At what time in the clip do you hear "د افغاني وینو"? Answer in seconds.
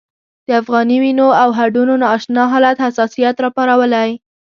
0.47-1.27